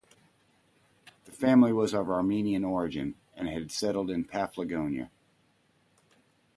The 1.25 1.31
family 1.31 1.71
was 1.71 1.93
of 1.93 2.09
Armenian 2.09 2.65
origin 2.65 3.13
and 3.35 3.47
had 3.47 3.69
settled 3.71 4.09
in 4.09 4.25
Paphlagonia. 4.25 5.11